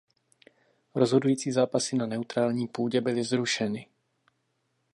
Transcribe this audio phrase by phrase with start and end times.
[0.95, 3.87] Rozhodující zápasy na neutrální půdě byly zrušeny.